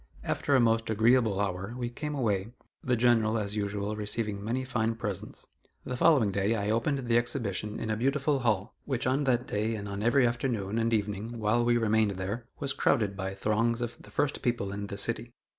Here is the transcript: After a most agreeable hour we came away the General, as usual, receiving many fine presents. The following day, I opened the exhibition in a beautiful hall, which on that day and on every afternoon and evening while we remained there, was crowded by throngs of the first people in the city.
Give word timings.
After 0.23 0.55
a 0.55 0.59
most 0.59 0.89
agreeable 0.89 1.39
hour 1.39 1.75
we 1.77 1.87
came 1.91 2.15
away 2.15 2.47
the 2.83 2.95
General, 2.95 3.37
as 3.37 3.55
usual, 3.55 3.95
receiving 3.95 4.43
many 4.43 4.65
fine 4.65 4.95
presents. 4.95 5.45
The 5.83 5.95
following 5.95 6.31
day, 6.31 6.55
I 6.55 6.71
opened 6.71 7.05
the 7.07 7.17
exhibition 7.19 7.79
in 7.79 7.91
a 7.91 7.95
beautiful 7.95 8.39
hall, 8.39 8.73
which 8.85 9.05
on 9.05 9.25
that 9.25 9.45
day 9.45 9.75
and 9.75 9.87
on 9.87 10.01
every 10.01 10.25
afternoon 10.25 10.79
and 10.79 10.91
evening 10.91 11.37
while 11.37 11.63
we 11.63 11.77
remained 11.77 12.17
there, 12.17 12.47
was 12.57 12.73
crowded 12.73 13.15
by 13.15 13.35
throngs 13.35 13.79
of 13.79 14.01
the 14.01 14.09
first 14.09 14.41
people 14.41 14.71
in 14.73 14.87
the 14.87 14.97
city. 14.97 15.35